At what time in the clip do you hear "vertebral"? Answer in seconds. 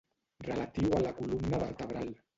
1.67-2.11